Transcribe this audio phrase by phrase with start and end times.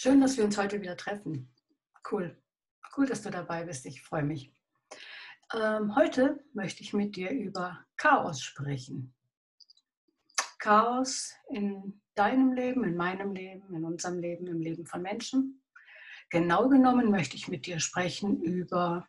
[0.00, 1.52] Schön, dass wir uns heute wieder treffen.
[2.08, 2.40] Cool.
[2.96, 3.84] Cool, dass du dabei bist.
[3.84, 4.54] Ich freue mich.
[5.52, 9.12] Ähm, heute möchte ich mit dir über Chaos sprechen.
[10.60, 15.64] Chaos in deinem Leben, in meinem Leben, in unserem Leben, im Leben von Menschen.
[16.30, 19.04] Genau genommen möchte ich mit dir sprechen über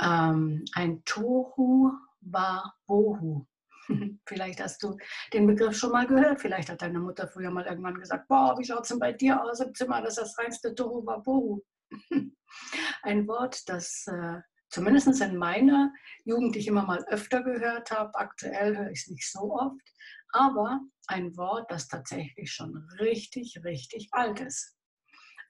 [0.00, 3.46] ähm, ein Tohu wa Bohu.
[4.26, 4.96] Vielleicht hast du
[5.32, 6.40] den Begriff schon mal gehört.
[6.40, 9.42] Vielleicht hat deine Mutter früher mal irgendwann gesagt, boah, wie schaut es denn bei dir
[9.42, 10.02] aus im Zimmer?
[10.02, 11.62] Das ist das reinste Tohu Wabohu.
[13.02, 15.92] Ein Wort, das äh, zumindest in meiner
[16.24, 18.14] Jugend ich immer mal öfter gehört habe.
[18.14, 19.80] Aktuell höre ich es nicht so oft.
[20.30, 24.77] Aber ein Wort, das tatsächlich schon richtig, richtig alt ist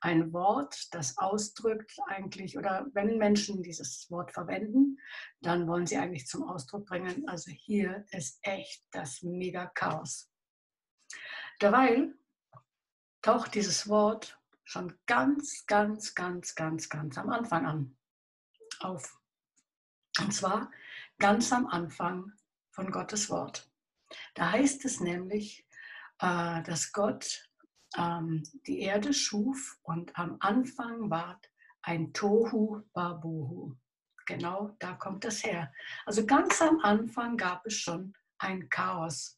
[0.01, 4.99] ein Wort, das ausdrückt eigentlich, oder wenn Menschen dieses Wort verwenden,
[5.41, 10.31] dann wollen sie eigentlich zum Ausdruck bringen, also hier ist echt das Mega-Chaos.
[11.61, 12.15] Derweil
[13.23, 17.97] taucht dieses Wort schon ganz, ganz, ganz, ganz, ganz am Anfang an
[18.81, 19.19] auf.
[20.21, 20.71] Und zwar
[21.19, 22.33] ganz am Anfang
[22.71, 23.69] von Gottes Wort.
[24.35, 25.67] Da heißt es nämlich,
[26.21, 27.48] äh, dass Gott
[27.99, 31.41] ähm, die Erde schuf und am Anfang war
[31.83, 33.75] ein Tohu Babuhu.
[34.27, 35.73] Genau da kommt das her.
[36.07, 39.37] Also ganz am Anfang gab es schon ein Chaos.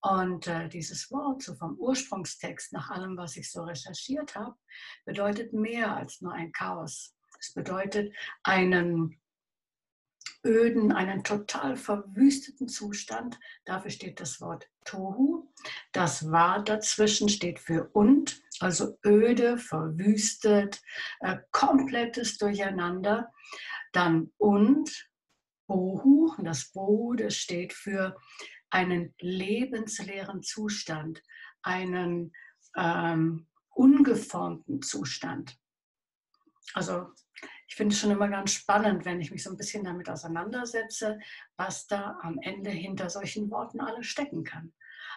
[0.00, 4.56] Und äh, dieses Wort, so vom Ursprungstext, nach allem, was ich so recherchiert habe,
[5.04, 7.16] bedeutet mehr als nur ein Chaos.
[7.40, 9.20] Es bedeutet einen
[10.44, 13.38] öden, einen total verwüsteten Zustand.
[13.64, 15.37] Dafür steht das Wort Tohu.
[15.92, 20.80] Das War dazwischen steht für und, also öde, verwüstet,
[21.20, 23.32] äh, komplettes Durcheinander.
[23.92, 25.08] Dann und,
[25.66, 28.16] Bohu, das Bohu, das steht für
[28.70, 31.22] einen lebensleeren Zustand,
[31.62, 32.32] einen
[32.76, 35.58] ähm, ungeformten Zustand.
[36.74, 37.12] Also
[37.66, 41.18] ich finde es schon immer ganz spannend, wenn ich mich so ein bisschen damit auseinandersetze,
[41.56, 44.72] was da am Ende hinter solchen Worten alles stecken kann.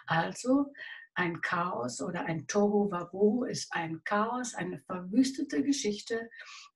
[0.06, 0.72] Also
[1.14, 6.30] ein Chaos oder ein Tohu Wabohu ist ein Chaos, eine verwüstete Geschichte,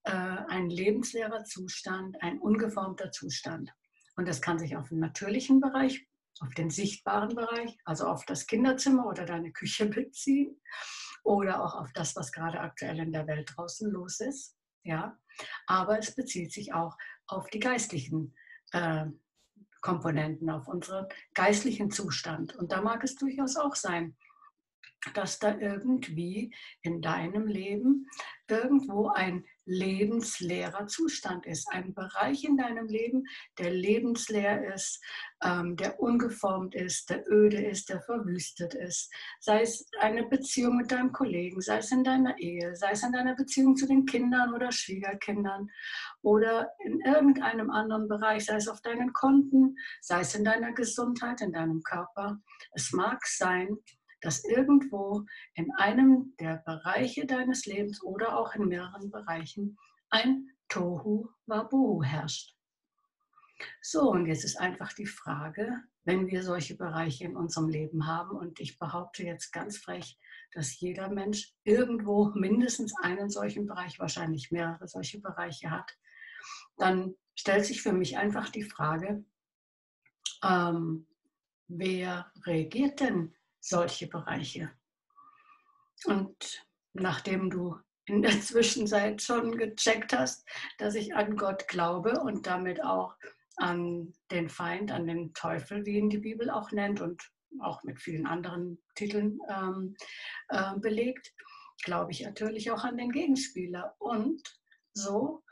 [0.05, 3.73] äh, ein lebensleerer Zustand, ein ungeformter Zustand.
[4.17, 6.07] Und das kann sich auf den natürlichen Bereich,
[6.41, 10.61] auf den sichtbaren Bereich, also auf das Kinderzimmer oder deine Küche beziehen
[11.25, 14.57] oder auch auf das, was gerade aktuell in der Welt draußen los ist
[14.87, 15.19] ja,
[15.67, 18.35] aber es bezieht sich auch auf die geistlichen
[18.73, 19.07] äh,
[19.87, 22.57] Komponenten, auf unseren geistlichen Zustand.
[22.57, 24.17] Und da mag es durchaus auch sein,
[25.15, 28.07] dass da irgendwie in deinem Leben
[28.49, 31.69] irgendwo ein lebensleerer Zustand ist.
[31.73, 33.27] Ein Bereich in deinem Leben,
[33.59, 35.03] der lebensleer ist,
[35.43, 39.13] ähm, der ungeformt ist, der öde ist, der verwüstet ist.
[39.41, 43.13] Sei es eine Beziehung mit deinem Kollegen, sei es in deiner Ehe, sei es in
[43.13, 45.69] deiner Beziehung zu den Kindern oder Schwiegerkindern
[46.23, 51.41] oder in irgendeinem anderen Bereich, sei es auf deinen Konten, sei es in deiner Gesundheit,
[51.41, 52.39] in deinem Körper.
[52.73, 53.79] Es mag sein,
[54.27, 59.79] dass irgendwo in einem der Bereiche deines Lebens oder auch in mehreren Bereichen
[60.11, 62.57] ein Tohu Wabohu herrscht.
[63.81, 68.37] So, und jetzt ist einfach die Frage, wenn wir solche Bereiche in unserem Leben haben,
[68.37, 70.19] und ich behaupte jetzt ganz frech,
[70.53, 75.97] dass jeder Mensch irgendwo mindestens einen solchen Bereich, wahrscheinlich mehrere solche Bereiche hat,
[76.79, 79.25] dann stellt sich für mich einfach die Frage,
[80.43, 81.07] ähm,
[81.69, 83.33] wer reagiert denn
[83.67, 84.71] solche Bereiche.
[86.05, 90.47] Und nachdem du in der Zwischenzeit schon gecheckt hast,
[90.79, 93.15] dass ich an Gott glaube und damit auch
[93.57, 97.23] an den Feind, an den Teufel, wie ihn die Bibel auch nennt und
[97.61, 99.97] auch mit vielen anderen Titeln ähm,
[100.49, 101.35] äh, belegt,
[101.83, 103.95] glaube ich natürlich auch an den Gegenspieler.
[103.99, 104.43] Und
[104.93, 105.43] so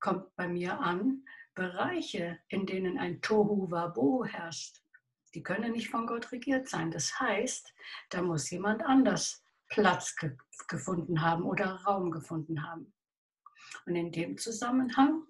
[0.00, 1.24] kommt bei mir an,
[1.54, 4.82] Bereiche, in denen ein Tohu Wabohu herrscht,
[5.34, 6.90] die können nicht von Gott regiert sein.
[6.90, 7.74] Das heißt,
[8.10, 10.36] da muss jemand anders Platz ge
[10.68, 12.92] gefunden haben oder Raum gefunden haben.
[13.86, 15.26] Und in dem Zusammenhang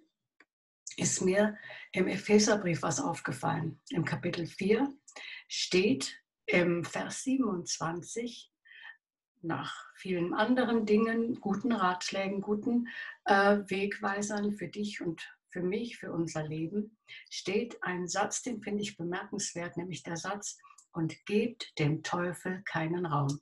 [0.96, 1.56] ist mir
[1.92, 3.80] im Epheserbrief was aufgefallen.
[3.90, 4.92] Im Kapitel 4
[5.48, 8.52] steht im Vers 27
[9.42, 12.88] nach vielen anderen Dingen, guten Ratschlägen, guten
[13.24, 15.22] äh, Wegweisern für dich und
[15.52, 16.96] für mich, für unser Leben,
[17.30, 20.58] steht ein Satz, den finde ich bemerkenswert, nämlich der Satz,
[20.92, 23.40] und gebt dem Teufel keinen Raum.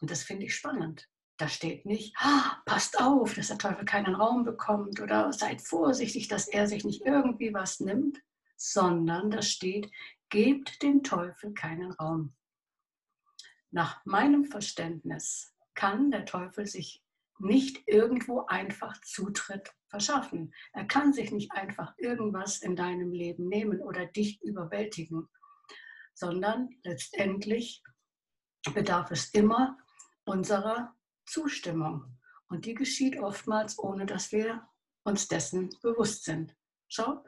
[0.00, 1.08] Und das finde ich spannend.
[1.36, 6.28] Da steht nicht, ah, passt auf, dass der Teufel keinen Raum bekommt oder seid vorsichtig,
[6.28, 8.20] dass er sich nicht irgendwie was nimmt,
[8.56, 9.90] sondern da steht,
[10.30, 12.34] gebt dem Teufel keinen Raum.
[13.72, 17.03] Nach meinem Verständnis kann der Teufel sich
[17.38, 20.54] nicht irgendwo einfach Zutritt verschaffen.
[20.72, 25.28] Er kann sich nicht einfach irgendwas in deinem Leben nehmen oder dich überwältigen,
[26.14, 27.82] sondern letztendlich
[28.72, 29.76] bedarf es immer
[30.24, 30.94] unserer
[31.26, 32.18] Zustimmung.
[32.48, 34.66] Und die geschieht oftmals, ohne dass wir
[35.04, 36.54] uns dessen bewusst sind.
[36.88, 37.24] Schau,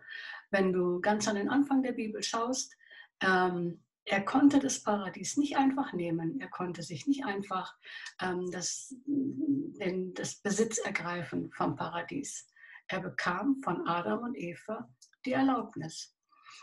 [0.51, 2.77] wenn du ganz an den Anfang der Bibel schaust,
[3.21, 6.41] ähm, er konnte das Paradies nicht einfach nehmen.
[6.41, 7.75] Er konnte sich nicht einfach
[8.21, 12.47] ähm, das, den, das Besitz ergreifen vom Paradies.
[12.87, 14.89] Er bekam von Adam und Eva
[15.25, 16.15] die Erlaubnis.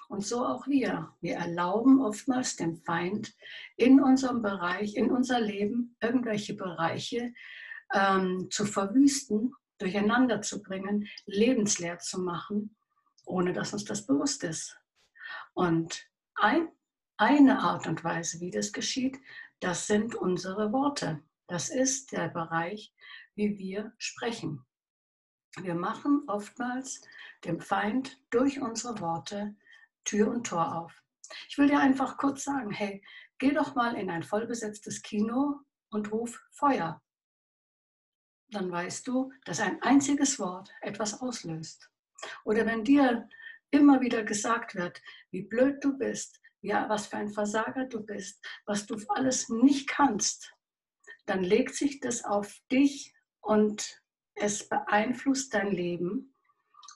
[0.07, 1.13] Und so auch wir.
[1.19, 3.35] Wir erlauben oftmals dem Feind
[3.75, 7.33] in unserem Bereich, in unser Leben, irgendwelche Bereiche
[7.93, 12.73] ähm, zu verwüsten, durcheinander zu bringen, lebensleer zu machen,
[13.25, 14.77] ohne dass uns das bewusst ist.
[15.53, 16.69] Und ein
[17.23, 19.17] eine Art und Weise, wie das geschieht,
[19.61, 21.23] das sind unsere Worte.
[21.47, 22.93] Das ist der Bereich,
[23.35, 24.65] wie wir sprechen.
[25.61, 27.01] Wir machen oftmals
[27.45, 29.55] dem Feind durch unsere Worte
[30.03, 31.01] Tür und Tor auf.
[31.47, 33.01] Ich will dir einfach kurz sagen, hey,
[33.37, 35.61] geh doch mal in ein vollbesetztes Kino
[35.91, 37.01] und ruf Feuer.
[38.49, 41.89] Dann weißt du, dass ein einziges Wort etwas auslöst.
[42.43, 43.29] Oder wenn dir
[43.71, 48.43] immer wieder gesagt wird, wie blöd du bist, ja, was für ein Versager du bist,
[48.65, 50.53] was du alles nicht kannst,
[51.25, 54.01] dann legt sich das auf dich und
[54.35, 56.33] es beeinflusst dein Leben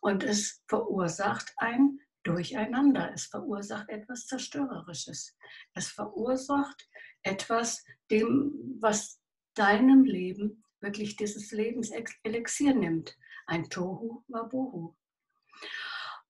[0.02, 3.12] und es verursacht ein Durcheinander.
[3.14, 5.36] Es verursacht etwas Zerstörerisches.
[5.74, 6.88] Es verursacht
[7.24, 9.20] etwas, dem, was
[9.54, 13.18] deinem Leben wirklich dieses Lebenselixier nimmt.
[13.48, 14.96] Ein Tohu Wabohu.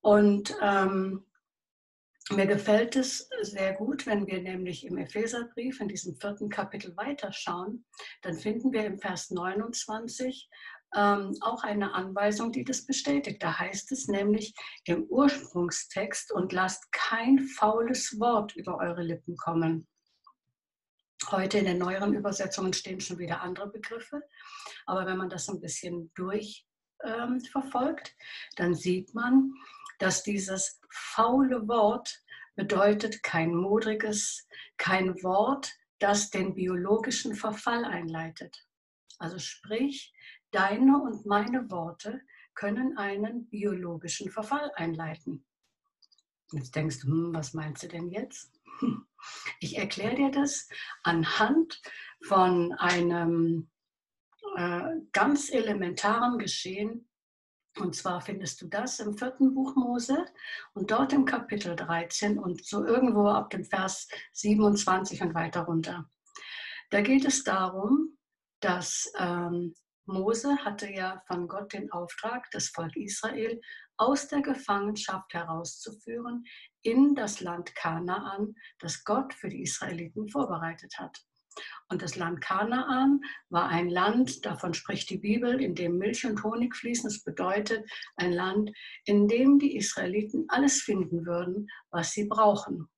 [0.02, 1.26] Und ähm,
[2.32, 7.86] mir gefällt es sehr gut, wenn wir nämlich im Epheserbrief in diesem vierten Kapitel weiterschauen,
[8.22, 10.50] dann finden wir im Vers 29
[10.96, 13.42] ähm, auch eine Anweisung, die das bestätigt.
[13.44, 14.54] Da heißt es nämlich
[14.86, 19.88] im Ursprungstext und lasst kein faules Wort über eure Lippen kommen.
[21.32, 24.22] Heute in den neueren Übersetzungen stehen schon wieder andere Begriffe,
[24.86, 28.16] aber wenn man das ein bisschen durchverfolgt, ähm,
[28.56, 29.52] dann sieht man,
[29.98, 32.24] dass dieses faule Wort
[32.56, 34.48] bedeutet kein modriges,
[34.78, 38.68] kein Wort, das den biologischen Verfall einleitet.
[39.20, 40.14] Also sprich,
[40.52, 42.22] deine und meine Worte
[42.54, 45.46] können einen biologischen Verfall einleiten.
[46.52, 48.52] Jetzt denkst du, hm, was meinst du denn jetzt?
[49.60, 50.70] Ich erkläre dir das
[51.02, 51.82] anhand
[52.22, 53.68] von einem
[54.56, 57.10] äh, ganz elementaren Geschehen
[57.80, 60.26] und zwar findest du das im vierten Buch Mose
[60.74, 66.10] und dort im Kapitel 13 und so irgendwo ab dem Vers 27 und weiter runter.
[66.90, 68.18] Da geht es darum,
[68.62, 69.74] dass ähm,
[70.06, 73.60] Mose hatte ja von Gott den Auftrag, das Volk Israel
[73.98, 76.46] aus der Gefangenschaft herauszuführen
[76.82, 81.18] in das Land Kanaan, das Gott für die Israeliten vorbereitet hat.
[81.90, 86.44] Und das Land Kanaan war ein Land, davon spricht die Bibel, in dem Milch und
[86.44, 87.10] Honig fließen.
[87.10, 88.72] Das bedeutet ein Land,
[89.06, 92.90] in dem die Israeliten alles finden würden, was sie brauchen.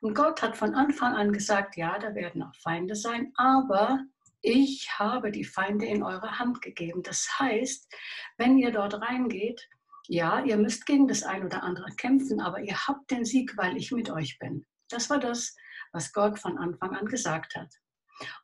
[0.00, 4.00] Und Gott hat von Anfang an gesagt, ja, da werden auch Feinde sein, aber
[4.42, 7.02] ich habe die Feinde in eure Hand gegeben.
[7.02, 7.92] Das heißt,
[8.38, 9.68] wenn ihr dort reingeht,
[10.08, 13.76] ja, ihr müsst gegen das ein oder andere kämpfen, aber ihr habt den Sieg, weil
[13.76, 14.66] ich mit euch bin.
[14.88, 15.54] Das war das,
[15.92, 17.72] was Gott von Anfang an gesagt hat.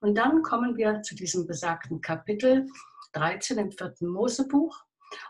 [0.00, 2.66] Und dann kommen wir zu diesem besagten Kapitel
[3.12, 4.84] 13 im vierten Mosebuch.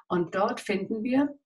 [0.08, 1.38] Und dort finden wir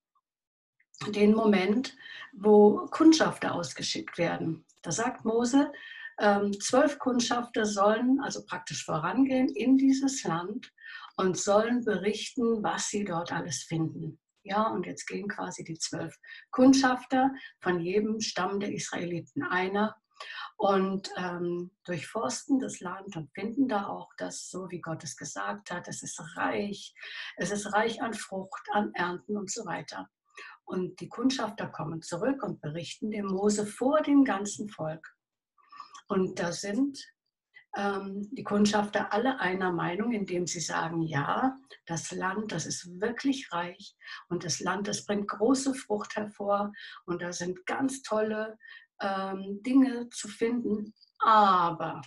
[1.09, 1.97] den Moment,
[2.33, 4.67] wo Kundschafter ausgeschickt werden.
[4.83, 5.73] Da sagt Mose,
[6.19, 10.71] ähm, zwölf Kundschafter sollen also praktisch vorangehen in dieses Land
[11.17, 14.21] und sollen berichten, was sie dort alles finden.
[14.43, 16.15] Ja, und jetzt gehen quasi die zwölf
[16.51, 17.31] Kundschafter
[17.61, 19.97] von jedem Stamm der Israeliten einer
[20.61, 25.71] und ähm, durchforsten das Land und finden da auch das, so wie Gott es gesagt
[25.71, 26.95] hat, es ist reich,
[27.39, 30.11] es ist reich an Frucht, an Ernten und so weiter.
[30.65, 35.17] Und die Kundschafter kommen zurück und berichten dem Mose vor dem ganzen Volk.
[36.09, 37.03] Und da sind
[37.75, 43.51] ähm, die Kundschafter alle einer Meinung, indem sie sagen, ja, das Land, das ist wirklich
[43.51, 43.97] reich
[44.29, 46.71] und das Land, das bringt große Frucht hervor
[47.07, 48.59] und da sind ganz tolle
[49.01, 50.95] ähm, Dinge zu finden.
[51.19, 52.03] Aber,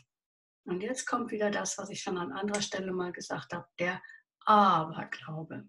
[0.65, 4.01] und jetzt kommt wieder das, was ich schon an anderer Stelle mal gesagt habe, der
[4.45, 5.67] Aberglaube.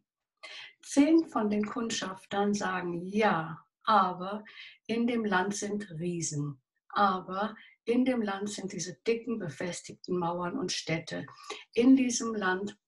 [0.82, 4.44] Zehn von den Kundschaftern sagen ja, aber
[4.86, 6.60] in dem Land sind Riesen.
[6.88, 7.54] Aber
[7.86, 11.26] In dem Land sind diese dicken, befestigten Mauern und Städte.
[11.74, 12.78] In diesem Land,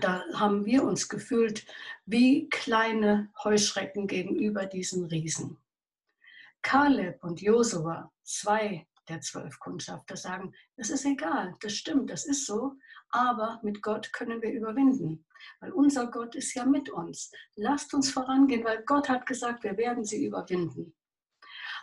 [0.00, 1.64] da haben wir uns gefühlt
[2.04, 5.56] wie kleine Heuschrecken gegenüber diesen Riesen.
[6.62, 12.46] Kaleb und Josua, zwei der zwölf Kundschafter, sagen, es ist egal, das stimmt, das ist
[12.46, 12.74] so,
[13.10, 15.26] aber mit Gott können wir überwinden,
[15.60, 17.32] weil unser Gott ist ja mit uns.
[17.56, 20.94] Lasst uns vorangehen, weil Gott hat gesagt, wir werden sie überwinden.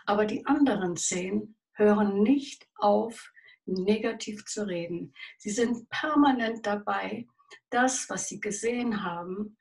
[0.06, 3.30] Aber die anderen zehn hören nicht auf,
[3.66, 5.12] negativ zu reden.
[5.36, 7.26] Sie sind permanent dabei,
[7.68, 9.57] das, was sie gesehen haben,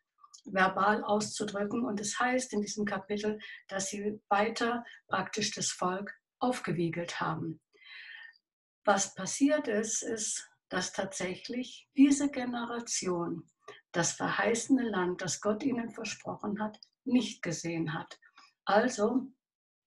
[0.51, 1.85] verbal auszudrücken.
[1.85, 7.59] Und es das heißt in diesem Kapitel, dass sie weiter praktisch das Volk aufgewiegelt haben.
[8.85, 13.49] Was passiert ist, ist, dass tatsächlich diese Generation
[13.91, 18.19] das verheißene Land, das Gott ihnen versprochen hat, nicht gesehen hat.
[18.65, 19.27] Also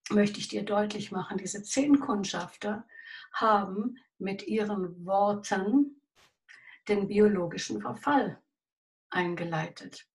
[0.09, 2.85] möchte ich dir deutlich machen, diese zehn Kundschafter
[3.33, 6.01] haben mit ihren Worten
[6.87, 8.41] den biologischen Verfall
[9.09, 10.07] eingeleitet.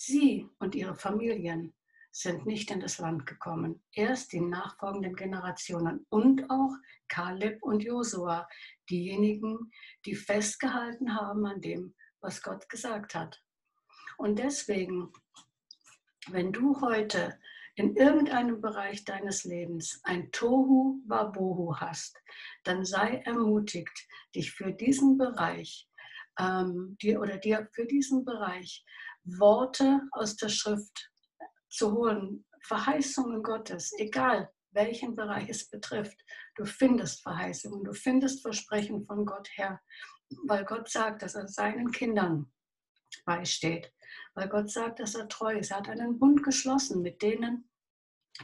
[0.00, 1.74] Sie und ihre Familien
[2.12, 3.82] sind nicht in das Land gekommen.
[3.90, 6.72] Erst die nachfolgenden Generationen und auch
[7.08, 8.48] Kaleb und Josua,
[8.88, 9.72] diejenigen,
[10.06, 13.42] die festgehalten haben an dem, was Gott gesagt hat.
[14.18, 15.12] Und deswegen,
[16.28, 17.36] wenn du heute
[17.74, 22.16] in irgendeinem Bereich deines Lebens ein Tohu Wabohu hast,
[22.62, 25.88] dann sei ermutigt, dich für diesen Bereich
[26.38, 28.84] ähm, dir oder dir für diesen Bereich
[29.38, 31.10] Worte aus der Schrift
[31.68, 36.18] zu holen, Verheißungen Gottes, egal welchen Bereich es betrifft.
[36.56, 39.80] Du findest Verheißungen, du findest Versprechen von Gott her,
[40.46, 42.52] weil Gott sagt, dass er seinen Kindern
[43.24, 43.92] beisteht,
[44.34, 45.70] weil Gott sagt, dass er treu ist.
[45.70, 47.68] Er hat einen Bund geschlossen mit denen,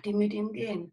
[0.05, 0.93] die mit ihm gehen.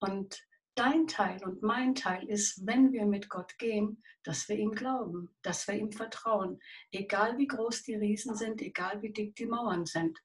[0.00, 0.44] Und
[0.74, 5.34] dein Teil und mein Teil ist, wenn wir mit Gott gehen, dass wir ihm glauben,
[5.42, 9.86] dass wir ihm vertrauen, egal wie groß die Riesen sind, egal wie dick die Mauern
[9.86, 10.18] sind.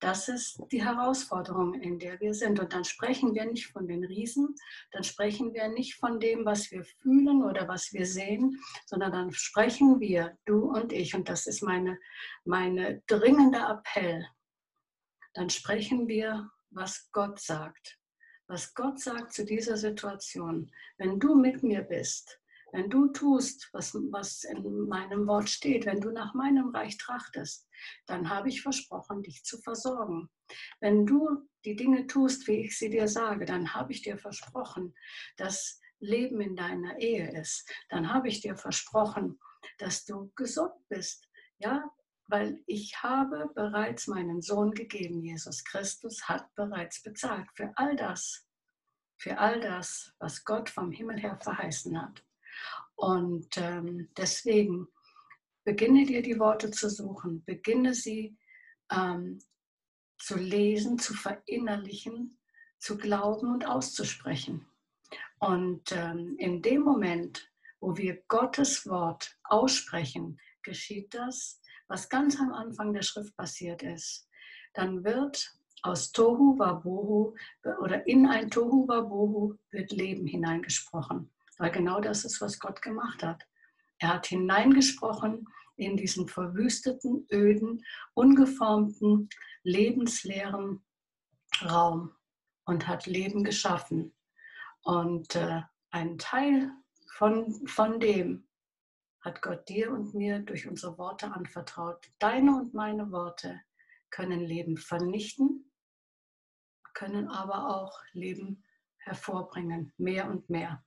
[0.00, 2.60] Das ist die Herausforderung, in der wir sind.
[2.60, 4.54] Und dann sprechen wir nicht von den Riesen,
[4.92, 9.32] dann sprechen wir nicht von dem, was wir fühlen oder was wir sehen, sondern dann
[9.32, 11.98] sprechen wir, du und ich, und das ist meine,
[12.44, 14.24] meine dringende Appell,
[15.34, 17.97] dann sprechen wir, was Gott sagt.
[18.48, 20.72] Was Gott sagt zu dieser Situation.
[20.96, 22.40] Wenn du mit mir bist,
[22.72, 27.68] wenn du tust, was, was in meinem Wort steht, wenn du nach meinem Reich trachtest,
[28.06, 30.30] dann habe ich versprochen, dich zu versorgen.
[30.80, 34.94] Wenn du die Dinge tust, wie ich sie dir sage, dann habe ich dir versprochen,
[35.36, 37.70] dass Leben in deiner Ehe ist.
[37.90, 39.38] Dann habe ich dir versprochen,
[39.78, 41.28] dass du gesund bist.
[41.58, 41.90] Ja,
[42.28, 45.22] weil ich habe bereits meinen Sohn gegeben.
[45.22, 48.46] Jesus Christus hat bereits bezahlt für all das,
[49.16, 52.24] für all das, was Gott vom Himmel her verheißen hat.
[52.96, 54.88] Und ähm, deswegen
[55.64, 58.36] beginne dir die Worte zu suchen, beginne sie
[58.90, 59.38] ähm,
[60.18, 62.38] zu lesen, zu verinnerlichen,
[62.78, 64.66] zu glauben und auszusprechen.
[65.38, 72.52] Und ähm, in dem Moment, wo wir Gottes Wort aussprechen, geschieht das, was ganz am
[72.52, 74.28] Anfang der Schrift passiert ist.
[74.74, 77.34] Dann wird aus Tohu Wabohu
[77.80, 81.30] oder in ein Tohu Wabohu wird Leben hineingesprochen.
[81.58, 83.42] Weil genau das ist, was Gott gemacht hat.
[83.98, 89.28] Er hat hineingesprochen in diesen verwüsteten, öden, ungeformten,
[89.62, 90.84] lebensleeren
[91.64, 92.12] Raum
[92.64, 94.14] und hat Leben geschaffen.
[94.82, 96.70] Und äh, ein Teil
[97.16, 98.47] von, von dem
[99.28, 102.10] hat Gott dir und mir durch unsere Worte anvertraut.
[102.18, 103.60] Deine und meine Worte
[104.08, 105.70] können Leben vernichten,
[106.94, 108.64] können aber auch Leben
[108.96, 110.82] hervorbringen, mehr und mehr.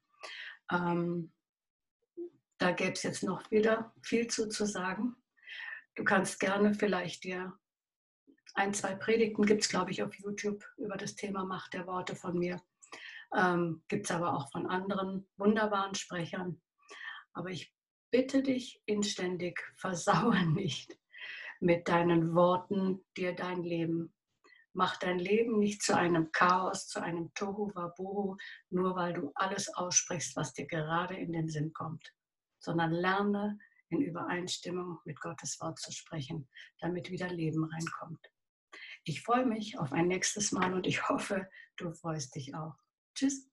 [0.71, 1.31] Ähm,
[2.57, 5.15] da gäbe es jetzt noch wieder viel zu, zu sagen.
[5.95, 7.57] Du kannst gerne vielleicht dir
[8.55, 12.15] ein, zwei Predigten gibt es, glaube ich, auf YouTube über das Thema Macht der Worte
[12.15, 12.59] von mir.
[13.37, 16.59] Ähm, gibt es aber auch von anderen wunderbaren Sprechern.
[17.33, 17.73] Aber ich
[18.11, 20.97] bitte dich inständig, versauere nicht
[21.59, 24.13] mit deinen Worten dir dein Leben.
[24.73, 28.37] Mach dein Leben nicht zu einem Chaos, zu einem Tohu Wabohu,
[28.69, 32.13] nur weil du alles aussprichst, was dir gerade in den Sinn kommt,
[32.59, 36.47] sondern lerne in Übereinstimmung mit Gottes Wort zu sprechen,
[36.79, 38.31] damit wieder Leben reinkommt.
[39.03, 42.75] Ich freue mich auf ein nächstes Mal und ich hoffe, du freust dich auch.
[43.13, 43.50] Tschüss.